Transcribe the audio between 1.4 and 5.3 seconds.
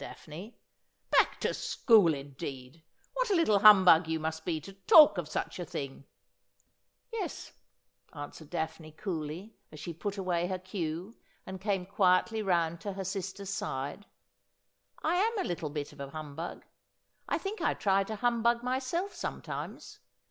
to school, indeed! "What a little humbug you must be to talk of